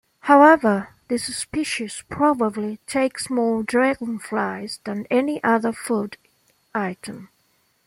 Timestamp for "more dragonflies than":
3.29-5.05